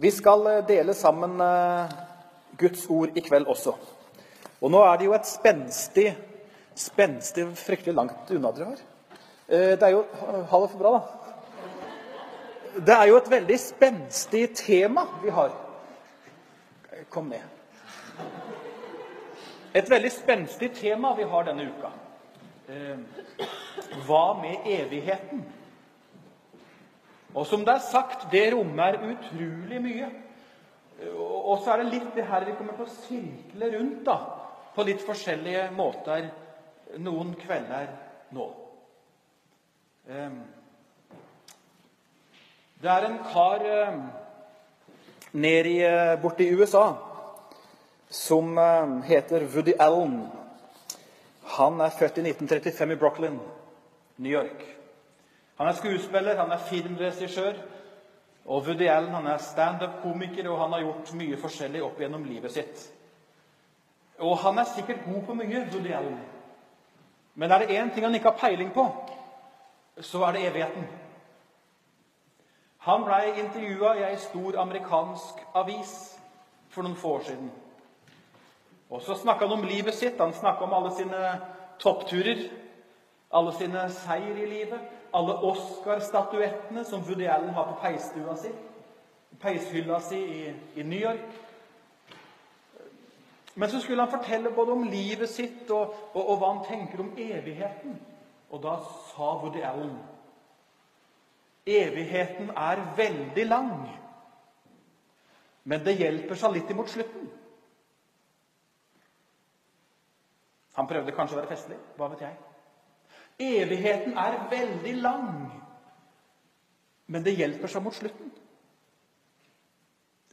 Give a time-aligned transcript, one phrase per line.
[0.00, 1.90] Vi skal eh, dele sammen eh,
[2.58, 3.72] Guds ord i kveld også.
[4.62, 6.12] Og nå er det jo et spenstig
[6.78, 8.84] Spenstig Fryktelig langt unna dere har.
[9.48, 11.00] Eh, Det er jo Ha det for bra, da.
[12.78, 15.50] Det er jo et veldig spenstig tema vi har.
[17.10, 17.42] Kom ned.
[19.74, 21.90] Et veldig spenstig tema vi har denne uka.
[24.06, 25.42] Hva med evigheten?
[27.34, 30.08] Og som det er sagt, det rommer utrolig mye.
[31.18, 34.16] Og så er det litt det her vi kommer til å sirkle rundt da,
[34.74, 36.30] på litt forskjellige måter
[37.04, 37.92] noen kvelder
[38.34, 38.46] nå.
[42.78, 43.64] Det er en kar
[45.36, 46.86] nedi eh, borte i USA
[48.08, 48.56] som
[49.04, 50.22] heter Woody Allen.
[51.58, 53.38] Han er født i 1935 i Brooklyn,
[54.16, 54.77] New York.
[55.58, 57.58] Han er skuespiller, han er filmregissør.
[58.48, 62.54] Og Woody Allen han er standup-komiker, og han har gjort mye forskjellig opp gjennom livet
[62.54, 62.84] sitt.
[64.18, 66.18] Og han er sikkert god på mye, Woody Allen.
[67.34, 68.86] Men er det én ting han ikke har peiling på,
[70.00, 70.86] så er det evigheten.
[72.88, 75.94] Han blei intervjua i ei stor amerikansk avis
[76.70, 77.50] for noen få år siden.
[78.90, 80.20] Og så snakka han om livet sitt.
[80.20, 81.32] Han snakka om alle sine
[81.78, 82.46] toppturer,
[83.30, 84.80] alle sine seier i livet,
[85.12, 88.50] alle Oscar-statuettene som Woody Allen har på peisstua si,
[89.40, 91.38] peishylla si i, i New York.
[93.54, 97.00] Men så skulle han fortelle både om livet sitt og, og, og hva han tenker
[97.02, 97.96] om evigheten.
[98.50, 98.76] Og da
[99.10, 99.96] sa Woody Allen
[101.68, 103.72] Evigheten er veldig lang,
[105.68, 107.26] men det hjelper seg litt imot slutten.
[110.78, 111.76] Han prøvde kanskje å være festlig.
[111.98, 112.47] Hva vet jeg?
[113.38, 115.28] Evigheten er veldig lang,
[117.06, 118.32] men det hjelper seg mot slutten.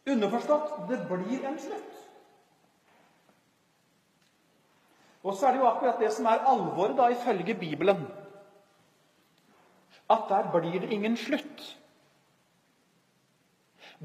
[0.09, 1.94] Underforstått det blir en slutt.
[5.25, 8.06] Og så er det jo akkurat det som er alvoret, da, ifølge Bibelen.
[10.09, 11.63] At der blir det ingen slutt.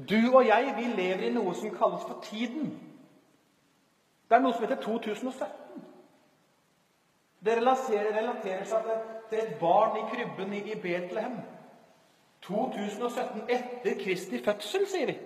[0.09, 2.71] Du og jeg, vi lever i noe som kalles for tiden.
[4.29, 5.90] Det er noe som heter 2017.
[7.45, 11.39] Det relaterer, relaterer seg til, til et barn i krybben i, i Betlehem.
[12.45, 15.17] 2017 etter Kristi fødsel, sier vi.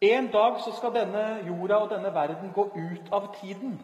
[0.00, 3.74] En dag så skal denne jorda og denne verden gå ut av tiden.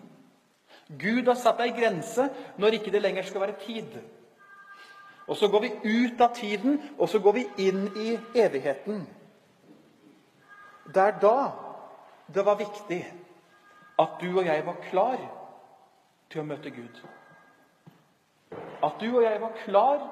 [0.88, 3.98] Gud har satt ei grense når ikke det lenger skal være tid.
[5.26, 9.02] Og så går vi ut av tiden, og så går vi inn i evigheten.
[10.94, 11.38] Det er da
[12.34, 13.00] det var viktig
[13.98, 15.18] at du og jeg var klar
[16.30, 17.00] til å møte Gud.
[18.84, 20.04] At du og jeg var klar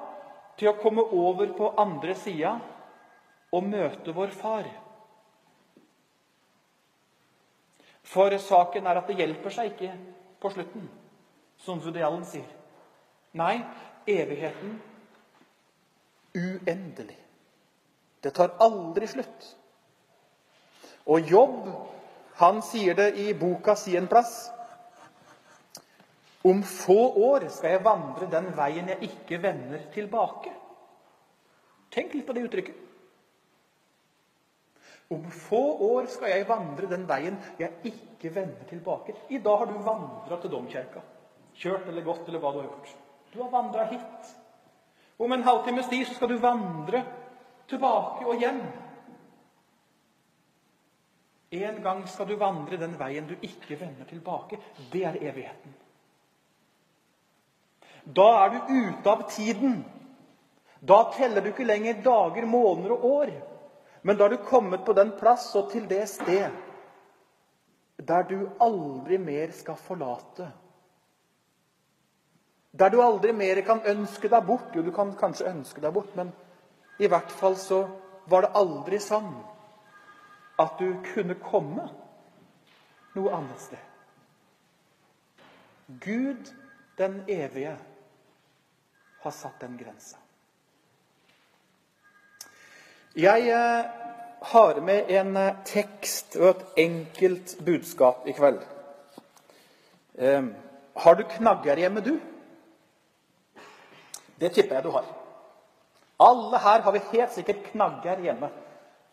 [0.59, 2.55] til å komme over på andre sida
[3.55, 4.67] og møte vår far.
[8.05, 9.93] For saken er at det hjelper seg ikke
[10.41, 10.89] på slutten,
[11.57, 12.49] som Woody sier.
[13.35, 13.57] Nei,
[14.07, 14.77] evigheten
[16.35, 17.17] uendelig.
[18.21, 19.55] Det tar aldri slutt.
[21.05, 21.67] Og Jobb,
[22.41, 24.49] han sier det i boka si en plass.
[26.45, 30.51] Om få år skal jeg vandre den veien jeg ikke vender tilbake.
[31.93, 32.81] Tenk litt på det uttrykket.
[35.15, 39.15] Om få år skal jeg vandre den veien jeg ikke vender tilbake.
[39.29, 41.01] I dag har du vandra til domkirka.
[41.55, 42.93] Kjørt eller gått eller hva du har gjort.
[43.33, 44.33] Du har vandra hit.
[45.17, 47.01] Om en halvtimes tid skal du vandre
[47.69, 48.61] tilbake og hjem.
[51.55, 54.59] En gang skal du vandre den veien du ikke vender tilbake.
[54.91, 55.73] Det er evigheten.
[58.05, 59.79] Da er du ute av tiden.
[60.79, 63.31] Da teller du ikke lenger dager, måneder og år.
[64.05, 66.61] Men da er du kommet på den plass og til det sted
[68.05, 70.51] der du aldri mer skal forlate.
[72.75, 74.75] Der du aldri mer kan ønske deg bort.
[74.75, 76.33] Jo, du kan kanskje ønske deg bort, men
[76.99, 77.85] i hvert fall så
[78.29, 79.31] var det aldri sånn
[80.59, 81.87] at du kunne komme
[83.15, 83.81] noe annet sted.
[86.03, 86.51] Gud
[86.99, 87.77] den evige
[89.25, 90.17] har satt den grensa.
[93.15, 93.85] Jeg eh,
[94.51, 98.59] har med en eh, tekst og et enkelt budskap i kveld.
[100.17, 100.49] Eh,
[100.95, 102.19] har du knagger hjemme, du?
[104.39, 105.07] Det tipper jeg du har.
[106.19, 108.49] Alle her har vi helt sikkert knagger hjemme.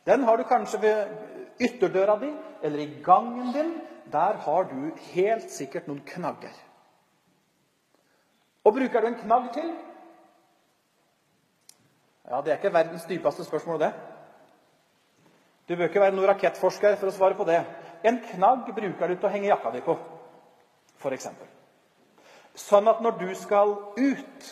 [0.06, 2.32] Den har du kanskje ved ytterdøra di
[2.62, 3.72] eller i gangen din.
[4.12, 6.54] Der har du helt sikkert noen knagger.
[8.64, 9.72] Og bruker du en knagg til?
[12.32, 13.92] Ja, Det er ikke verdens dypeste spørsmål, det.
[15.68, 17.58] Du bør ikke være noen rakettforsker for å svare på det.
[18.08, 19.98] En knagg bruker du til å henge jakka di på,
[20.96, 21.28] f.eks.
[22.56, 24.48] Sånn at når du skal ut,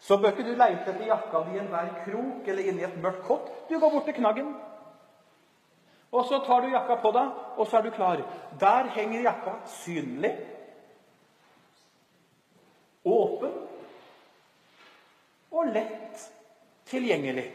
[0.00, 3.22] så bør ikke du leite etter jakka di i enhver krok eller inni et mørkt
[3.28, 3.52] kott.
[3.68, 4.50] Du går bort til knaggen.
[6.16, 8.24] Og så tar du jakka på deg, og så er du klar.
[8.64, 10.32] Der henger jakka synlig,
[13.04, 13.52] åpen
[15.50, 16.30] og lett
[16.90, 17.46] tilgjengelig.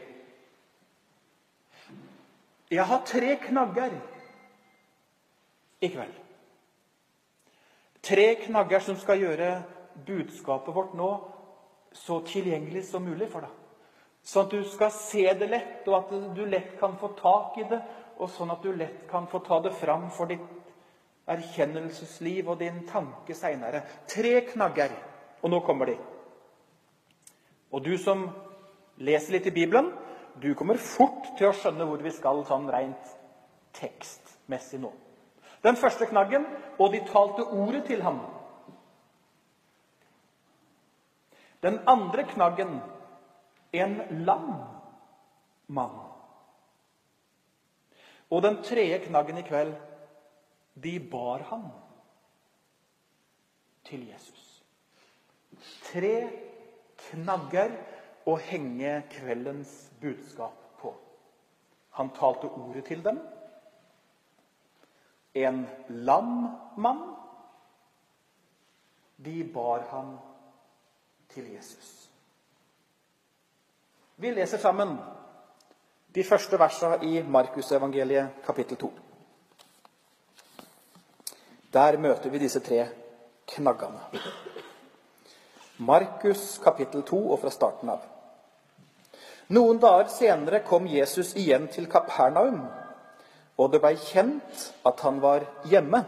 [2.72, 3.94] Jeg har tre knagger
[5.86, 6.16] i kveld.
[8.06, 9.50] Tre knagger som skal gjøre
[10.06, 11.10] budskapet vårt nå
[11.96, 13.54] så tilgjengelig som mulig for deg.
[14.26, 17.68] Sånn at du skal se det lett, og at du lett kan få tak i
[17.70, 17.80] det,
[18.18, 22.84] og sånn at du lett kan få ta det fram for ditt erkjennelsesliv og din
[22.90, 23.84] tanke seinere.
[24.10, 24.94] Tre knagger.
[25.44, 25.96] Og nå kommer de.
[27.72, 28.26] Og du som
[28.98, 29.92] leser litt i Bibelen,
[30.42, 33.12] du kommer fort til å skjønne hvor vi skal sånn rent
[33.76, 34.92] tekstmessig nå.
[35.64, 36.46] Den første knaggen
[36.78, 38.20] og de talte ordet til ham.
[41.64, 42.76] Den andre knaggen
[43.76, 43.96] en
[44.26, 44.52] lam
[45.68, 45.96] mann.
[48.30, 49.74] Og den tredje knaggen i kveld
[50.84, 51.68] de bar ham
[53.86, 54.64] til Jesus.
[55.92, 56.16] Tre
[57.10, 57.76] knagger
[58.26, 60.94] å henge kveldens budskap på.
[61.98, 63.20] Han talte ordet til dem.
[65.36, 66.32] En lam
[66.78, 67.04] mann.
[69.18, 70.18] De bar ham
[71.32, 72.10] til Jesus.
[74.16, 74.98] Vi leser sammen
[76.16, 78.92] de første versene i Markusevangeliet kapittel 2.
[81.76, 82.86] Der møter vi disse tre
[83.52, 84.00] knaggene.
[85.78, 88.15] Markus kapittel 2 og fra starten av.
[89.54, 92.64] Noen dager senere kom Jesus igjen til Kapernaum,
[93.62, 96.02] og det blei kjent at han var hjemme.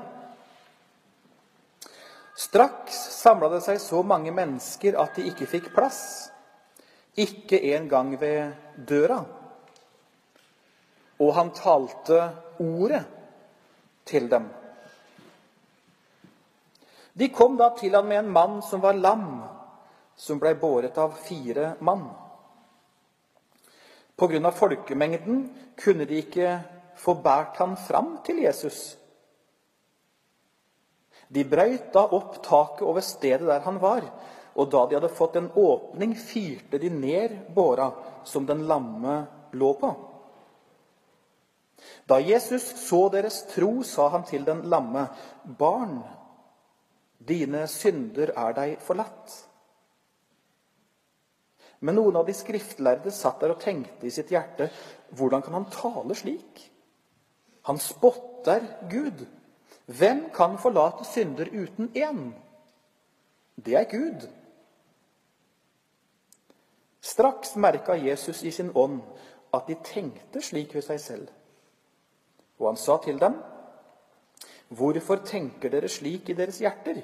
[2.37, 6.01] Straks samla det seg så mange mennesker at de ikke fikk plass,
[7.17, 8.57] ikke engang ved
[8.89, 9.23] døra.
[11.21, 12.19] Og han talte
[12.61, 13.05] ordet
[14.05, 14.49] til dem.
[17.17, 19.41] De kom da til han med en mann som var lam,
[20.17, 22.05] som blei båret av fire mann.
[24.17, 24.51] Pga.
[24.51, 25.43] folkemengden
[25.77, 26.59] kunne de ikke
[26.97, 28.97] få båret han fram til Jesus.
[31.27, 34.05] De brøyt da opp taket over stedet der han var,
[34.57, 37.91] og da de hadde fått en åpning, fyrte de ned båra
[38.25, 39.19] som den lamme
[39.53, 39.91] lå på.
[42.07, 45.07] Da Jesus så deres tro, sa han til den lamme,
[45.45, 45.99] 'Barn,
[47.19, 49.46] dine synder er deg forlatt.'
[51.79, 54.69] Men noen av de skriftlærde satt der og tenkte i sitt hjerte
[55.17, 56.63] hvordan kan han tale slik?
[57.69, 59.25] Han spotter Gud.
[59.87, 62.31] Hvem kan forlate synder uten én?
[63.55, 64.27] Det er Gud.
[67.01, 69.01] Straks merka Jesus i sin ånd
[69.53, 71.29] at de tenkte slik ved seg selv.
[72.59, 73.37] Og han sa til dem,
[74.69, 77.03] 'Hvorfor tenker dere slik i deres hjerter?'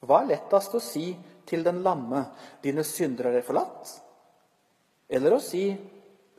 [0.00, 1.16] Hva er lettest å si
[1.50, 2.24] til den lamme,
[2.62, 3.98] 'Dine syndere er forlatt'?
[5.08, 5.76] Eller å si,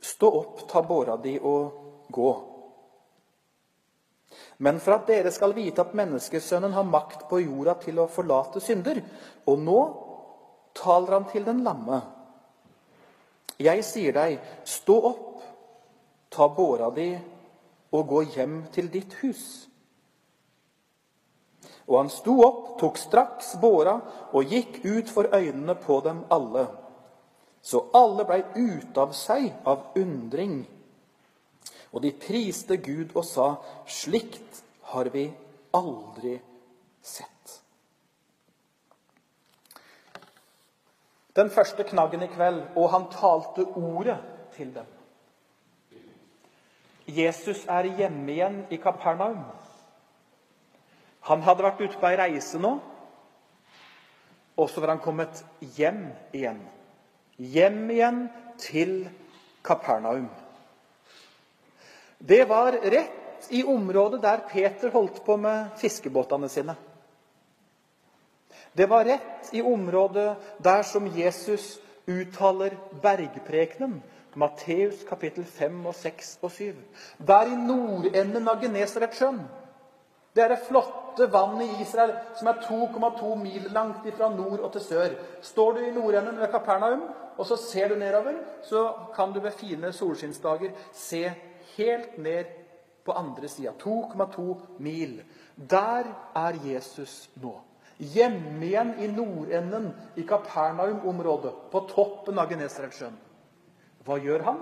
[0.00, 2.52] 'Stå opp, ta båra di og gå'?
[4.58, 8.60] Men for at dere skal vite at menneskesønnen har makt på jorda til å forlate
[8.60, 9.02] synder,
[9.46, 9.80] og nå
[10.74, 12.00] taler han til den lamme.
[13.62, 15.42] Jeg sier deg, stå opp,
[16.32, 17.10] ta båra di
[17.92, 19.68] og gå hjem til ditt hus.
[21.88, 23.96] Og han sto opp, tok straks båra
[24.32, 26.66] og gikk ut for øynene på dem alle.
[27.62, 30.62] Så alle blei ute av seg av undring.
[31.92, 33.48] Og de priste Gud og sa,
[33.86, 35.28] slikt har vi
[35.76, 36.38] aldri
[37.02, 37.28] sett.
[41.36, 44.18] Den første knaggen i kveld, og han talte ordet
[44.56, 44.88] til dem.
[47.08, 49.40] Jesus er hjemme igjen i Kapernaum.
[51.28, 52.76] Han hadde vært ute på ei reise nå,
[54.58, 55.42] og så var han kommet
[55.76, 56.60] hjem igjen.
[57.38, 58.22] Hjem igjen
[58.60, 58.96] til
[59.64, 60.28] Kapernaum.
[62.18, 66.76] Det var rett i området der Peter holdt på med fiskebåtene sine.
[68.72, 74.00] Det var rett i området der som Jesus uttaler bergprekenen.
[74.34, 76.76] Matteus kapittel 5 og 6 og 7.
[77.18, 79.42] Der i nordenden av Genesaretsjøen.
[80.32, 84.70] Det er det flotte vannet i Israel som er 2,2 mil langt fra nord og
[84.72, 85.18] til sør.
[85.44, 87.04] Står du i nordenden ved Kapernaum
[87.36, 91.24] og så ser du nedover, så kan du ved fine solskinnsdager se
[91.76, 92.44] helt ned
[93.04, 93.72] på andre sida.
[93.80, 95.22] 2,2 mil.
[95.56, 97.56] Der er Jesus nå.
[97.98, 103.18] Hjemme igjen i nordenden i Kapernaum-området, på toppen av Genesaretsjøen.
[104.02, 104.58] Hva gjør han?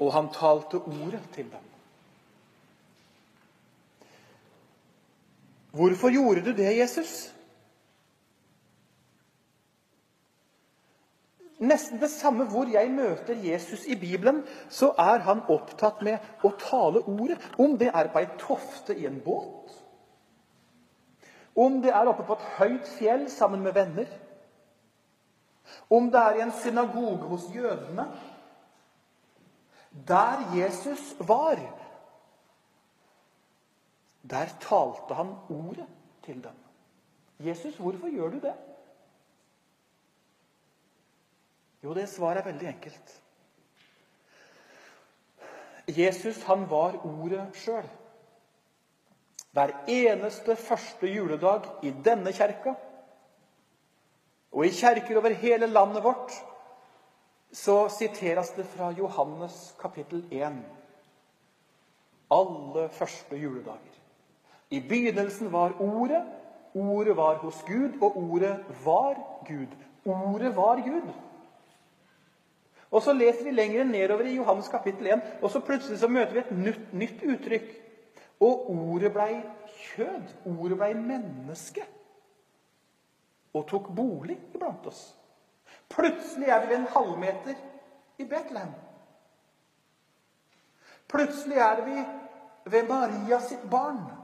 [0.00, 1.69] Og han talte ordet til dem.
[5.72, 7.34] Hvorfor gjorde du det, Jesus?
[11.60, 16.54] Nesten det samme hvor jeg møter Jesus i Bibelen, så er han opptatt med å
[16.56, 17.36] tale ordet.
[17.60, 19.74] Om det er på ei tofte i en båt,
[21.54, 24.08] om det er oppe på et høyt fjell sammen med venner,
[25.90, 28.08] om det er i en synagoge hos jødene
[30.08, 31.58] Der Jesus var,
[34.22, 35.86] der talte han ordet
[36.24, 36.56] til dem.
[37.40, 38.54] Jesus, hvorfor gjør du det?
[41.84, 43.22] Jo, det svaret er veldig enkelt.
[45.88, 47.88] Jesus han var ordet sjøl.
[49.52, 52.76] Hver eneste første juledag i denne kjerka
[54.50, 56.34] og i kjerker over hele landet vårt
[57.52, 60.60] så siteres det fra Johannes kapittel 1.
[62.30, 63.89] Alle første juledager.
[64.70, 66.24] I begynnelsen var Ordet.
[66.74, 69.14] Ordet var hos Gud, og ordet var
[69.46, 69.66] Gud.
[70.04, 71.12] Ordet var Gud.
[72.90, 76.32] Og Så leser vi lenger nedover i Johannes kapittel 1, og så plutselig så møter
[76.32, 77.70] vi et nytt, nytt uttrykk.
[78.40, 80.22] Og ordet blei kjød.
[80.46, 81.84] Ordet blei menneske.
[83.54, 85.16] Og tok bolig iblant oss.
[85.90, 87.54] Plutselig er vi ved en halvmeter
[88.18, 88.72] i Betlehem.
[91.08, 92.04] Plutselig er vi
[92.70, 94.19] ved Maria sitt barn.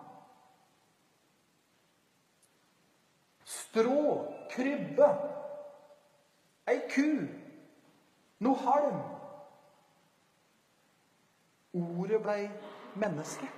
[3.76, 5.06] Strå, krybbe,
[6.64, 7.10] ei ku
[8.40, 9.00] noe halm.
[11.76, 12.46] Ordet blei
[12.96, 13.48] menneske.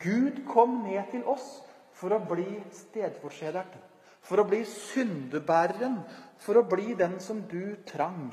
[0.00, 1.58] Gud kom ned til oss
[1.96, 3.82] for å bli stedfortrederen,
[4.24, 5.98] for å bli syndebæreren,
[6.40, 8.30] for å bli den som du trang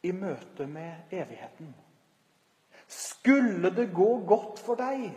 [0.00, 1.68] i møte med evigheten.
[2.88, 5.10] Skulle det gå godt for deg,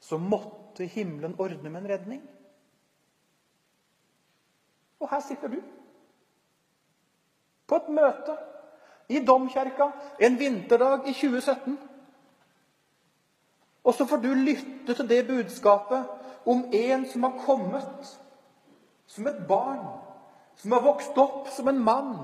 [0.00, 2.24] så måtte himmelen ordne med en redning.
[5.00, 5.60] Og her sitter du
[7.66, 8.36] på et møte
[9.08, 11.78] i Domkirka en vinterdag i 2017.
[13.86, 16.08] Og så får du lytte til det budskapet
[16.46, 18.16] om en som har kommet
[19.06, 19.86] som et barn,
[20.56, 22.16] som har vokst opp som en mann,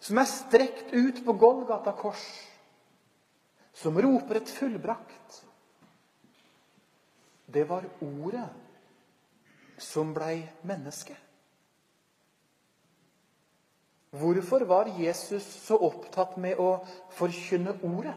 [0.00, 2.22] som er strekt ut på Golgata kors,
[3.74, 5.42] som roper et fullbrakt.
[7.48, 8.46] Det var ordet
[9.78, 11.16] som blei menneske.
[14.10, 16.78] Hvorfor var Jesus så opptatt med å
[17.16, 18.14] forkynne ordet?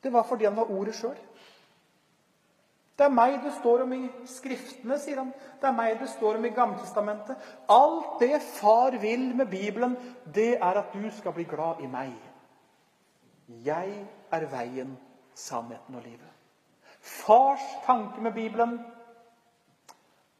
[0.00, 1.16] Det var fordi han var ordet sjøl.
[3.00, 5.30] Det er meg det står om i Skriftene, sier han.
[5.60, 7.46] Det er meg det står om i Gammeltestamentet.
[7.72, 9.96] Alt det far vil med Bibelen,
[10.34, 12.12] det er at du skal bli glad i meg.
[13.64, 13.94] Jeg
[14.32, 14.92] er veien,
[15.34, 16.28] sannheten og livet.
[17.00, 18.76] Fars tanke med Bibelen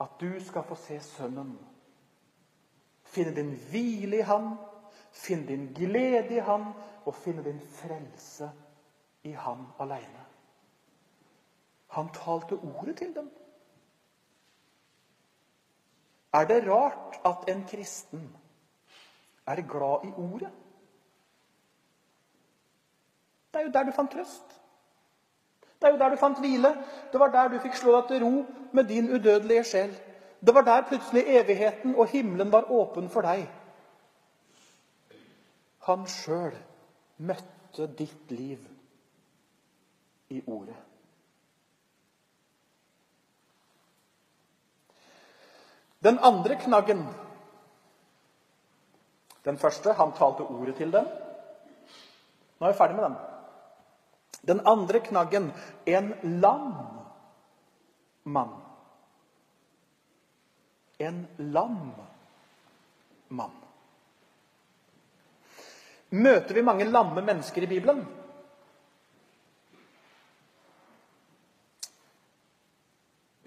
[0.01, 1.59] at du skal få se Sønnen
[3.05, 4.55] Finne din hvile i Han,
[5.13, 6.73] finne din glede i Han
[7.05, 8.51] og finne din frelse
[9.23, 10.25] i Han alene.
[11.91, 13.31] Han talte ordet til dem.
[16.33, 18.37] Er det rart at en kristen
[19.47, 20.53] er glad i ordet?
[23.53, 24.60] Det er jo der du fant trøst.
[25.81, 26.75] Det er jo der du fant hvile.
[27.13, 29.95] Det var der du fikk slå deg til ro med din udødelige sjel.
[30.47, 33.47] Det var der plutselig evigheten og himmelen var åpen for deg.
[35.89, 36.53] Han sjøl
[37.17, 38.61] møtte ditt liv
[40.29, 40.77] i ordet.
[46.05, 47.09] Den andre knaggen
[49.45, 51.07] Den første, han talte ordet til dem.
[52.61, 53.15] Nå er vi ferdig med den.
[54.47, 55.53] Den andre knaggen
[55.85, 56.73] en lam
[58.25, 58.59] mann
[61.01, 61.93] en lam
[63.29, 63.57] mann.
[66.11, 68.03] Møter vi mange lamme mennesker i Bibelen?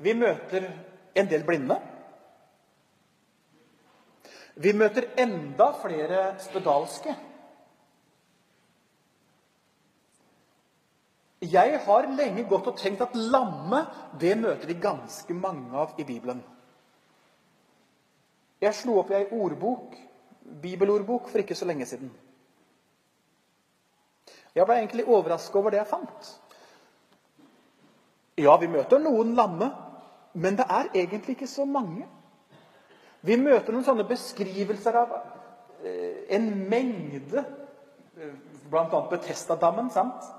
[0.03, 0.65] Vi møter
[1.13, 1.77] en del blinde.
[4.55, 7.13] Vi møter enda flere spedalske.
[11.43, 13.81] Jeg har lenge gått og tenkt at lamme
[14.19, 16.39] det møter vi ganske mange av i Bibelen.
[18.63, 19.97] Jeg slo opp i ei ordbok,
[20.63, 22.11] bibelordbok for ikke så lenge siden.
[24.55, 26.29] Jeg ble egentlig overraska over det jeg fant.
[28.39, 29.67] Ja, vi møter noen lamme,
[30.33, 32.05] men det er egentlig ikke så mange.
[33.23, 35.11] Vi møter noen sånne beskrivelser av
[35.83, 37.43] eh, en mengde,
[38.15, 38.33] eh,
[38.71, 39.03] bl.a.
[39.11, 39.91] Betestadammen.
[39.91, 40.31] sant?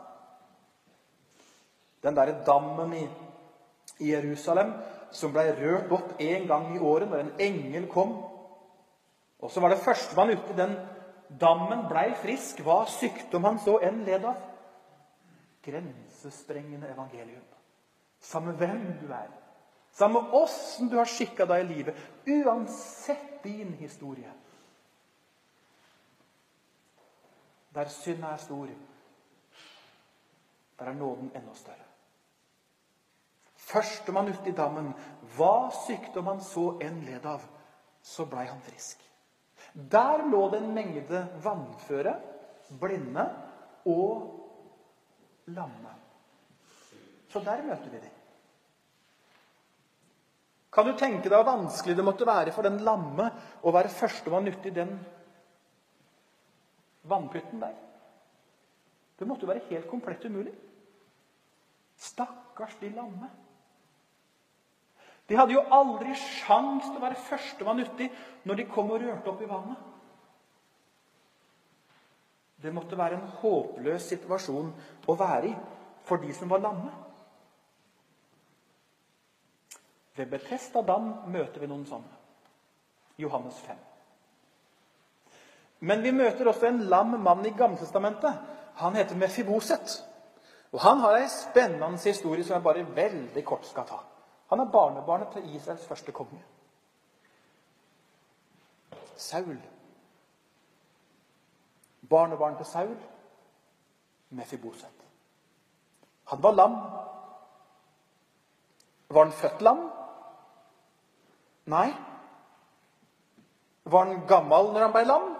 [2.04, 3.04] Den derre dammen i,
[4.04, 4.72] Jerusalem
[5.14, 8.16] som ble rørt opp en gang i året når en engel kom.
[9.38, 10.74] Og så var det førstemann ute den
[11.40, 14.40] dammen blei frisk, hva sykdom han så enn led av.
[15.64, 17.44] Grensesprengende evangelium.
[18.24, 19.28] Samme hvem du er,
[19.92, 24.32] samme åssen du har skikka deg i livet, uansett din historie.
[27.74, 28.70] Der synda er stor,
[30.78, 31.93] der er nåden enda større.
[33.64, 34.92] Førstemann uti dammen,
[35.36, 37.42] hva sykdom han så enn led av,
[38.04, 39.00] så blei han frisk.
[39.74, 42.12] Der lå det en mengde vannføre,
[42.80, 43.24] blinde
[43.90, 45.94] og lamme.
[47.32, 48.20] Så der møter vi dem.
[50.74, 53.28] Kan du tenke deg hvor vanskelig det måtte være for den lamme
[53.62, 54.96] å være førstemann uti den
[57.10, 57.76] vannpytten der?
[59.14, 60.54] Det måtte jo være helt komplett umulig.
[61.94, 63.30] Stakkars de lamme.
[65.28, 68.10] De hadde jo aldri sjans til å være førstemann uti
[68.44, 69.90] når de kom og rørte opp i vannet.
[72.64, 74.70] Det måtte være en håpløs situasjon
[75.08, 75.54] å være i
[76.04, 76.92] for de som var lamme.
[80.14, 82.20] Ved Betesta dam møter vi noen sånne.
[83.20, 83.76] Johannes 5.
[85.84, 88.40] Men vi møter også en lam mann i Gamletestamentet.
[88.80, 90.00] Han heter Mefiboset.
[90.72, 94.00] Og Han har ei spennende historie som jeg bare veldig kort skal ta.
[94.48, 96.42] Han er barnebarnet til Israels første konge.
[99.16, 99.58] Saul.
[102.10, 102.96] Barnebarn til Saul,
[104.30, 105.04] Mefiboset.
[106.24, 106.74] Han var lam.
[109.08, 109.90] Var han født lam?
[111.64, 111.94] Nei.
[113.84, 115.30] Var han gammel når han ble lam?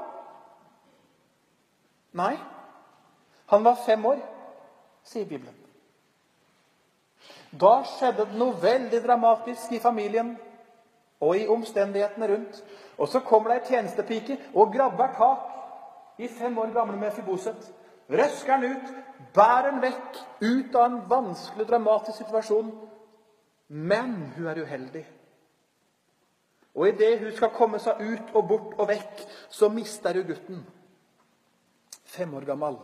[2.12, 2.34] Nei.
[3.46, 4.20] Han var fem år,
[5.04, 5.63] sier Bibelen.
[7.60, 10.34] Da skjedde det noe veldig dramatisk i familien
[11.22, 12.60] og i omstendighetene rundt.
[12.98, 17.70] Og så kommer det ei tjenestepike og grabber tak i fem år gamle Mefiboset.
[18.10, 18.90] Røsker han ut,
[19.34, 22.72] bærer han vekk ut av en vanskelig, dramatisk situasjon.
[23.68, 25.04] Men hun er uheldig.
[26.74, 30.64] Og idet hun skal komme seg ut og bort og vekk, så mister hun gutten.
[32.04, 32.76] Fem år gammel.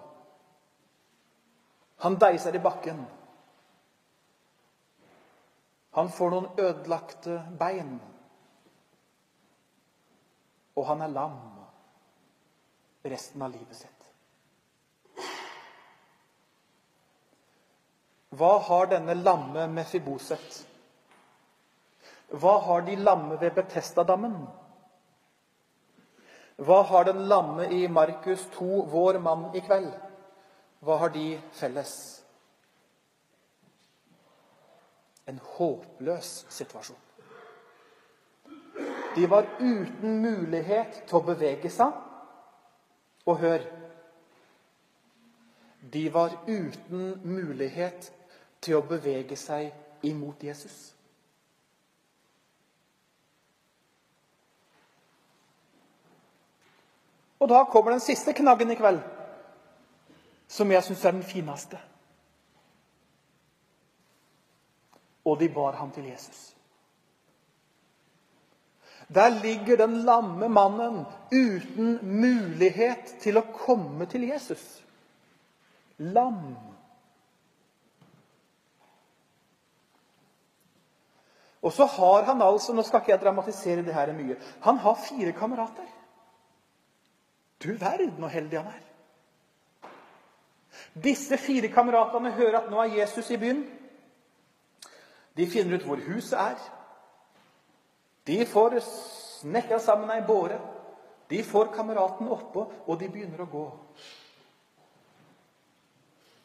[2.00, 3.02] Han deiser i bakken.
[5.96, 7.96] Han får noen ødelagte bein.
[10.78, 11.38] Og han er lam
[13.10, 13.96] resten av livet sitt.
[18.38, 20.66] Hva har denne lamme Mefiboset
[22.30, 24.34] hva har de lamme ved Betestadammen?
[26.62, 29.90] Hva har den lamme i Markus 2, vår mann i kveld?
[30.80, 32.19] Hva har de felles?
[35.30, 36.98] En håpløs situasjon.
[39.14, 41.94] De var uten mulighet til å bevege seg.
[43.26, 43.66] Og hør
[45.92, 48.10] De var uten mulighet
[48.60, 49.70] til å bevege seg
[50.06, 50.90] imot Jesus.
[57.40, 59.00] Og da kommer den siste knaggen i kveld,
[60.48, 61.80] som jeg syns er den fineste.
[65.30, 66.48] Og de bar ham til Jesus.
[69.14, 74.62] Der ligger den lamme mannen uten mulighet til å komme til Jesus.
[75.98, 76.54] Lam.
[81.60, 84.38] Og så har han altså Nå skal ikke jeg dramatisere det her mye.
[84.62, 85.90] Han har fire kamerater.
[87.60, 88.86] Du verden så heldig han er.
[90.94, 93.66] Disse fire kameratene hører at nå er Jesus i byen.
[95.36, 96.58] De finner ut hvor huset er.
[98.26, 100.58] De får snekra sammen ei båre.
[101.30, 103.66] De får kameraten oppå, og de begynner å gå.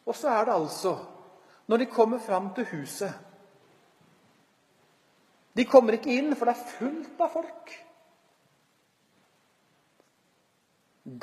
[0.05, 0.99] Og så er det altså,
[1.65, 3.13] når de kommer fram til huset
[5.55, 7.69] De kommer ikke inn, for det er fullt av folk.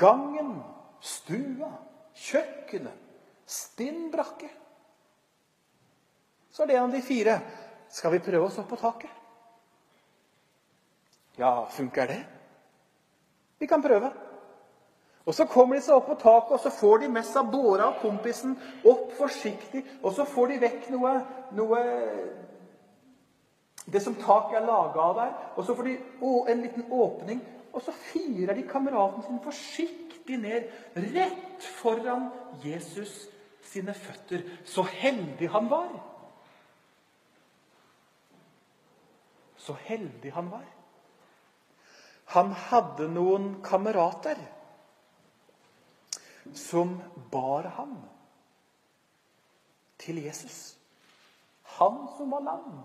[0.00, 0.54] Gangen,
[1.04, 1.68] stua,
[2.16, 3.02] kjøkkenet,
[3.44, 4.48] stinn brakke.
[6.52, 7.38] Så er det en av de fire.
[7.92, 9.10] Skal vi prøve oss opp på taket?
[11.40, 12.20] Ja, funker det?
[13.58, 14.12] Vi kan prøve.
[15.24, 17.86] Og Så kommer de seg opp på taket, og så får de med seg båra
[17.92, 19.84] av kompisen opp forsiktig.
[20.02, 21.12] Og så får de vekk noe,
[21.54, 21.82] noe
[23.82, 25.32] Det som taket er laga av der.
[25.56, 25.96] Og så får de
[26.52, 27.40] en liten åpning,
[27.72, 32.28] og så firer de kameraten sin forsiktig ned rett foran
[32.62, 33.28] Jesus
[33.62, 34.42] sine føtter.
[34.64, 35.90] Så heldig han var.
[39.62, 40.66] Så heldig han var.
[42.34, 44.38] Han hadde noen kamerater
[46.56, 46.96] som
[47.30, 47.94] bar ham
[50.02, 50.74] til Jesus.
[51.78, 52.82] Han som var lam.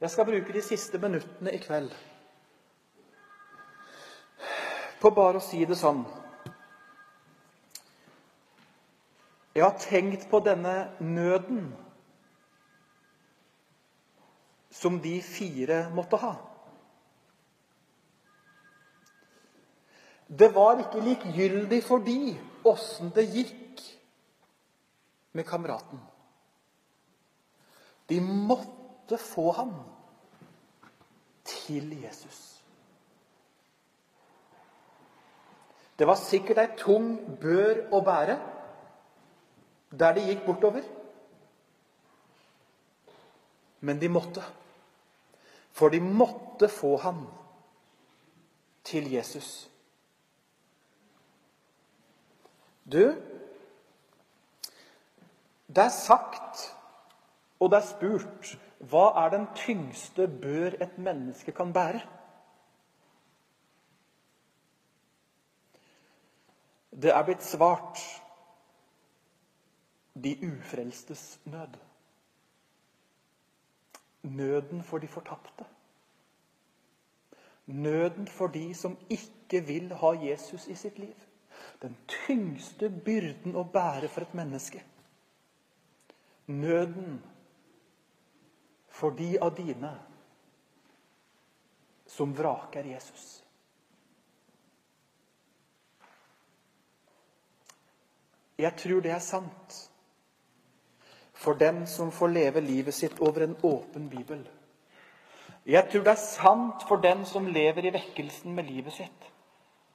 [0.00, 1.92] Jeg skal bruke de siste minuttene i kveld
[5.00, 6.02] på bare å si det sånn
[9.56, 11.70] Jeg har tenkt på denne nøden
[14.76, 16.34] som de fire måtte ha.
[20.26, 22.34] Det var ikke likegyldig for de
[22.66, 23.82] åssen det gikk
[25.36, 26.00] med kameraten.
[28.08, 29.72] De måtte få ham
[31.46, 32.42] til Jesus.
[35.96, 38.36] Det var sikkert ei tung bør å bære
[39.96, 40.84] der de gikk bortover.
[43.80, 44.42] Men de måtte.
[45.76, 47.26] For de måtte få ham
[48.84, 49.70] til Jesus.
[52.92, 53.14] Du,
[55.68, 56.76] det er sagt,
[57.60, 62.00] og det er spurt, hva er den tyngste bør et menneske kan bære?
[66.96, 68.00] Det er blitt svart
[70.14, 71.76] de ufrelstes nød.
[74.26, 75.64] Nøden for de fortapte.
[77.66, 81.14] Nøden for de som ikke vil ha Jesus i sitt liv.
[81.82, 84.82] Den tyngste byrden å bære for et menneske.
[86.46, 87.22] Nøden
[88.88, 89.92] for de av dine
[92.06, 93.42] som vraker Jesus.
[98.58, 99.90] Jeg tror det er sant
[101.36, 104.40] for dem som får leve livet sitt over en åpen bibel.
[105.66, 109.26] Jeg tror det er sant for den som lever i vekkelsen med livet sitt.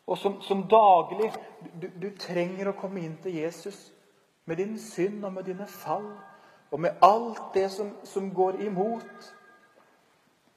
[0.08, 1.32] Og som, som daglig
[1.82, 3.92] du, du, trenger å komme inn til Jesus
[4.46, 6.10] med din synd og med dine fall
[6.72, 9.30] og med alt det som, som går imot.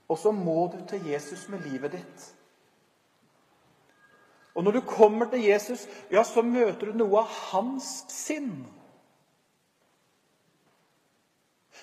[0.09, 2.27] Og så må du til Jesus med livet ditt.
[4.55, 8.64] Og når du kommer til Jesus, ja, så møter du noe av hans sinn.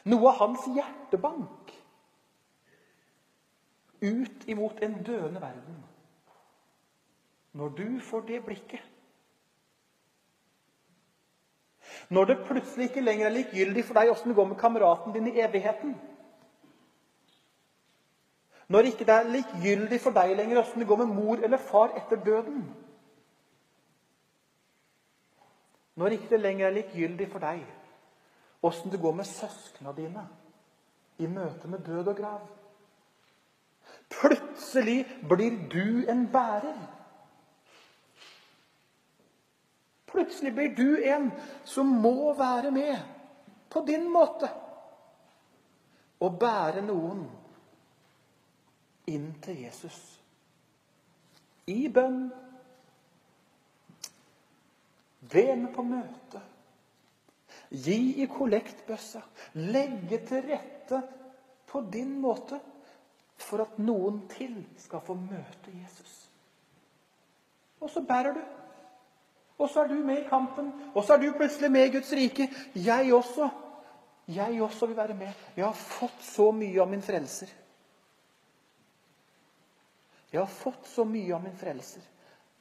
[0.10, 1.74] Noe av hans hjertebank
[4.02, 5.84] ut imot en døende verden.
[7.54, 8.88] Når du får det blikket
[12.10, 15.28] Når det plutselig ikke lenger er likegyldig for deg åssen det går med kameraten din
[15.32, 15.94] i evigheten.
[18.72, 21.94] Når ikke det er likegyldig for deg lenger åssen det går med mor eller far
[22.00, 22.66] etter døden.
[25.96, 27.64] Når ikke det lenger er likegyldig for deg
[28.62, 30.26] åssen det går med søsknene dine
[31.18, 32.48] i møte med død og grav.
[34.12, 36.78] Plutselig blir du en bærer.
[40.12, 41.32] Plutselig blir du en
[41.64, 42.98] som må være med
[43.70, 44.50] på din måte
[46.22, 47.24] og bære noen
[49.10, 50.00] inn til Jesus.
[51.72, 52.26] I bønn,
[55.32, 56.42] ved med på møte,
[57.72, 59.22] Gi i kollektbøssa.
[59.72, 61.02] Legge til rette
[61.68, 62.60] på din måte
[63.42, 66.18] for at noen til skal få møte Jesus.
[67.82, 68.42] Og så bærer du.
[69.62, 70.72] Og så er du med i kampen.
[70.96, 72.50] Og så er du plutselig med i Guds rike.
[72.76, 73.50] Jeg også.
[74.28, 75.32] Jeg også vil være med.
[75.56, 77.50] Jeg har fått så mye av min frelser.
[80.32, 82.04] Jeg har fått så mye av min frelser.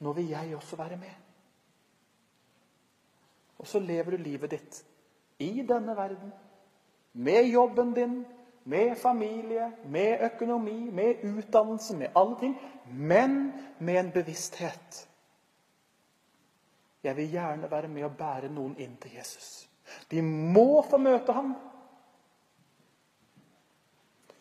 [0.00, 1.12] Nå vil jeg også være med.
[3.60, 4.80] Og så lever du livet ditt
[5.40, 6.32] i denne verden.
[7.12, 8.24] Med jobben din,
[8.64, 12.58] med familie, med økonomi, med utdannelse, med alle ting.
[12.86, 15.08] Men med en bevissthet.
[17.02, 19.68] Jeg vil gjerne være med å bære noen inn til Jesus.
[20.10, 21.54] De må få møte ham.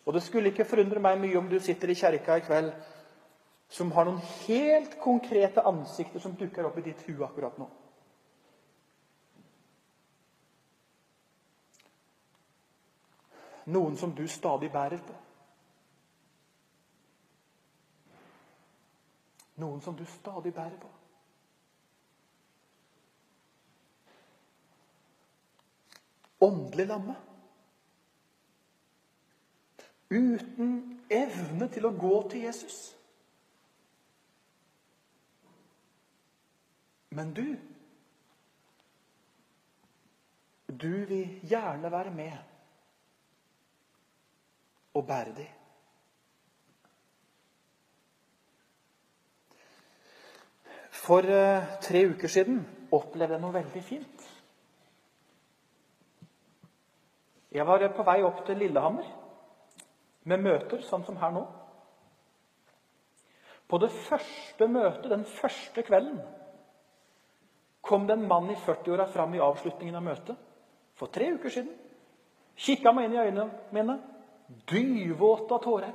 [0.04, 2.72] Og Det skulle ikke forundre meg mye om du sitter i kjerka i kveld
[3.70, 7.68] som har noen helt konkrete ansikter som dukker opp i ditt hue akkurat nå.
[13.66, 15.14] Noen som du stadig bærer på.
[19.60, 20.88] Noen som du stadig bærer på.
[26.40, 27.16] Åndelig lamme.
[30.10, 32.78] Uten evne til å gå til Jesus.
[37.10, 37.44] Men du
[40.80, 42.49] Du vil gjerne være med
[44.94, 45.56] og bære dem.
[50.90, 52.60] For uh, tre uker siden
[52.92, 54.26] opplevde jeg noe veldig fint.
[57.50, 59.08] Jeg var på vei opp til Lillehammer
[60.30, 61.46] med møter, sånn som her nå.
[63.70, 66.20] På det første møtet, den første kvelden,
[67.80, 70.46] kom det en mann i 40-åra fram i avslutningen av møtet
[70.98, 71.72] for tre uker siden.
[72.60, 73.96] Kikka meg inn i øynene mine,
[74.70, 75.92] dyvåte av tårer.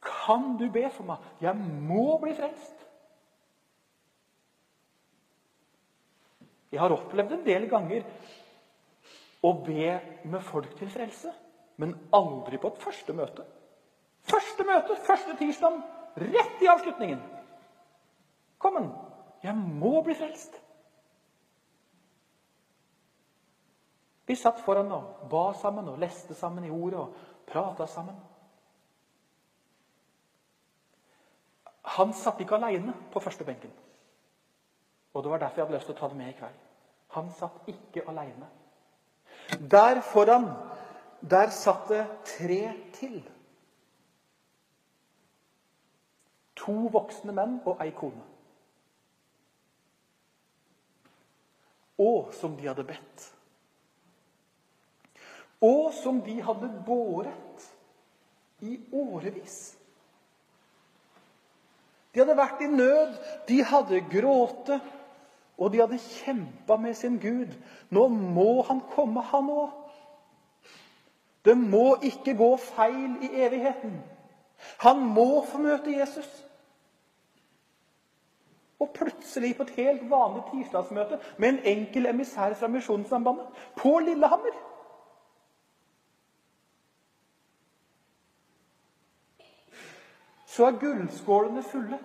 [0.00, 1.24] Kan du be for meg?
[1.42, 2.84] Jeg må bli frelst.
[6.68, 8.04] Jeg har opplevd en del ganger
[9.46, 9.94] å be
[10.28, 11.32] med folk til frelse,
[11.80, 13.46] men aldri på et første møte.
[14.28, 15.78] Første møte, første tirsdag,
[16.20, 17.20] rett i avslutningen.
[18.60, 18.90] Kom en,
[19.44, 20.58] jeg må bli frelst.
[24.28, 28.16] Vi satt foran og ba sammen og leste sammen i ordet og prata sammen.
[31.98, 33.72] Han satt ikke aleine på første benken.
[35.14, 36.58] Og det var derfor jeg hadde lyst til å ta det med i kveld.
[37.16, 38.48] Han satt ikke aleine.
[39.72, 40.50] Der foran,
[41.20, 42.60] der satt det tre
[42.94, 43.22] til.
[46.60, 48.26] To voksne menn og ei kone.
[51.98, 53.30] Og som de hadde bedt.
[55.60, 57.66] Og som de hadde båret
[58.60, 59.78] i årevis.
[62.14, 63.16] De hadde vært i nød,
[63.48, 64.78] de hadde gråte,
[65.58, 67.52] og de hadde kjempa med sin Gud.
[67.90, 69.74] Nå må han komme, han òg.
[71.44, 73.98] Det må ikke gå feil i evigheten.
[74.82, 76.28] Han må få møte Jesus.
[78.78, 84.54] Og plutselig, på et helt vanlig tirsdagsmøte med en enkel emissær fra Misjonssambandet på Lillehammer
[90.58, 91.98] Så er gullskålene fulle.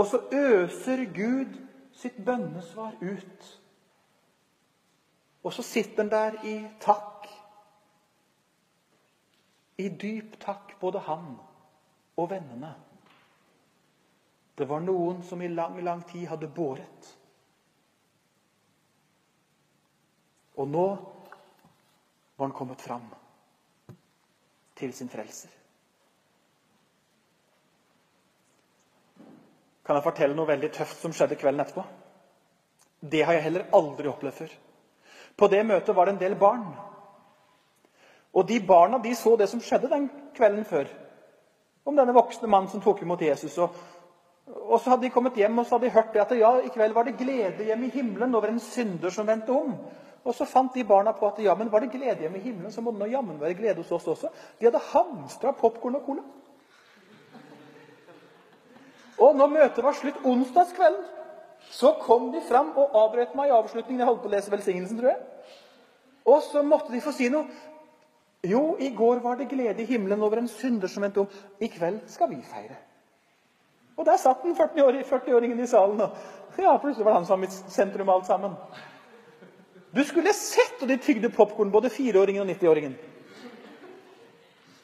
[0.00, 1.58] Og så øser Gud
[1.92, 3.48] sitt bønnesvar ut.
[5.44, 7.28] Og så sitter han der i takk.
[9.78, 11.28] I dyp takk, både han
[12.16, 12.72] og vennene.
[14.56, 17.14] Det var noen som i lang, lang tid hadde båret.
[20.56, 23.17] Og nå var han kommet fram
[24.78, 25.50] til sin frelser.
[29.86, 31.84] Kan jeg fortelle noe veldig tøft som skjedde kvelden etterpå?
[33.00, 34.50] Det har jeg heller aldri opplevd før.
[35.38, 36.66] På det møtet var det en del barn.
[38.34, 40.90] Og de barna de så det som skjedde den kvelden før.
[41.88, 43.56] Om denne voksne mannen som tok imot Jesus.
[43.64, 43.76] Og,
[44.46, 46.72] og så hadde de kommet hjem og så hadde de hørt det at ja, i
[46.74, 49.72] kveld var det glede hjemme i himmelen over en synder som vendte om.
[50.28, 52.72] Og så fant de barna på at ja, men var det glede hjemme i himmelen,
[52.72, 54.28] så må det nå jammen være glede hos oss også.
[54.58, 56.24] De hadde hamstra popkorn og cola.
[59.18, 61.06] Og når møtet var slutt onsdagskvelden,
[61.70, 64.02] så kom de fram og avbrøt meg i avslutningen.
[64.02, 65.54] Jeg holdt på å lese velsignelsen, tror jeg.
[66.28, 67.48] Og så måtte de få si noe.
[68.46, 71.40] Jo, i går var det glede i himmelen over en synder som vendte om.
[71.58, 72.76] I kveld skal vi feire.
[73.98, 76.04] Og der satt den 40-åringen i salen.
[76.04, 78.54] Og ja, plutselig var han som var mitt sentrum alt sammen.
[79.98, 82.94] Du skulle sett og de tygde popkorn, både fireåringen og 90-åringen.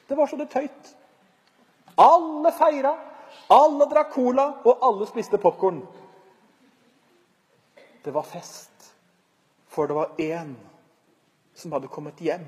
[0.05, 0.95] Det var så det tøyt.
[1.95, 2.91] Alle feira
[3.47, 5.81] alle drakk cola, og alle spiste popkorn.
[8.03, 8.91] Det var fest,
[9.67, 10.53] for det var én
[11.55, 12.45] som hadde kommet hjem,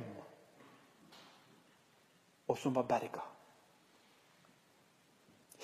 [2.47, 3.23] og som var berga.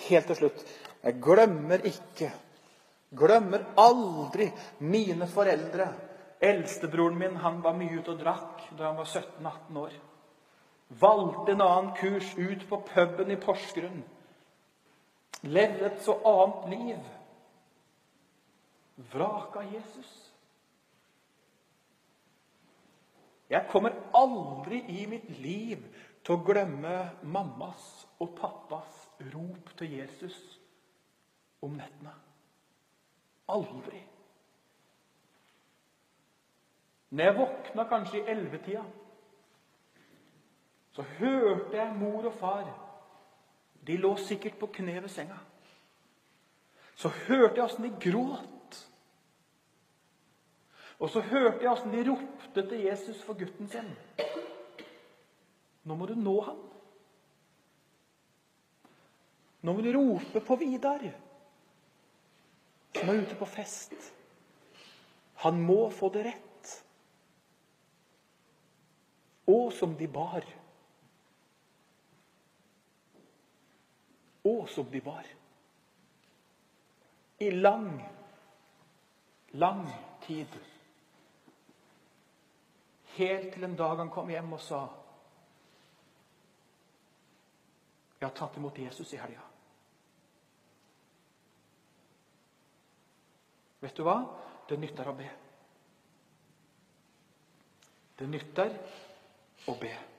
[0.07, 0.63] Helt til slutt
[1.03, 2.31] jeg glemmer ikke,
[3.13, 5.87] glemmer aldri mine foreldre.
[6.43, 9.93] Eldstebroren min han var mye ute og drakk da han var 17-18 år.
[11.03, 14.03] Valgte en annen kurs ut på puben i Porsgrunn
[15.43, 16.99] levde et så annet liv.
[19.11, 20.11] Vraka Jesus.
[23.49, 25.83] Jeg kommer aldri i mitt liv
[26.23, 26.95] til å glemme
[27.27, 29.03] mammas og pappas
[29.33, 30.37] rop til Jesus
[31.63, 32.13] om nettene.
[33.51, 33.99] Aldri.
[37.13, 38.81] Når jeg våkna kanskje i ellevetida,
[40.93, 42.69] så hørte jeg mor og far.
[43.85, 45.37] De lå sikkert på kne ved senga.
[46.95, 48.79] Så hørte jeg åssen de gråt.
[50.99, 53.91] Og så hørte jeg åssen de ropte til Jesus for gutten sin.
[55.83, 56.63] Nå må du nå ham.
[59.61, 61.05] Nå må du rope på Vidar,
[62.95, 63.93] som er ute på fest.
[65.45, 66.52] Han må få det rett.
[69.47, 70.45] Og som de bar.
[74.43, 75.27] Og som de bar.
[77.39, 77.89] I lang,
[79.51, 79.87] lang
[80.25, 80.59] tid.
[83.15, 84.83] Helt til en dag han kom hjem og sa
[88.23, 89.41] Jeg har tatt imot Jesus i helga.
[93.83, 94.15] Vet du hva?
[94.69, 95.25] Det nytter å be.
[98.15, 98.77] Det nytter
[99.67, 100.12] å be.